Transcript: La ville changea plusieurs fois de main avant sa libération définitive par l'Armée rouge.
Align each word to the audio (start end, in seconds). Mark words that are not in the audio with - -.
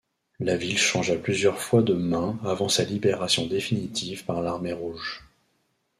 La 0.39 0.55
ville 0.57 0.79
changea 0.79 1.15
plusieurs 1.15 1.59
fois 1.61 1.83
de 1.83 1.93
main 1.93 2.39
avant 2.43 2.69
sa 2.69 2.83
libération 2.83 3.45
définitive 3.45 4.25
par 4.25 4.41
l'Armée 4.41 4.73
rouge. 4.73 5.21